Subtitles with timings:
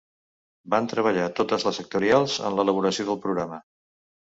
[0.73, 3.63] Van treballar totes les sectorials en l’elaboració del programa.